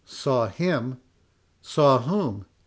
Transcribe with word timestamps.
"Saw 0.03 0.47
him—saw 0.47 1.99
whom?" 1.99 2.47